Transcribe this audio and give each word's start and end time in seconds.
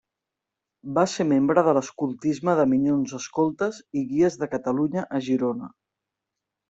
Va 0.95 1.01
ser 1.15 1.25
membre 1.31 1.63
de 1.67 1.75
l'escoltisme 1.77 2.55
de 2.61 2.65
Minyons 2.71 3.13
Escoltes 3.21 3.83
i 4.03 4.07
Guies 4.15 4.39
de 4.45 4.49
Catalunya 4.55 5.05
a 5.19 5.23
Girona. 5.29 5.71